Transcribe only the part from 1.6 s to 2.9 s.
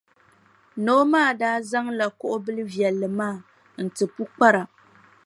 zaŋla kuɣʼ bilʼ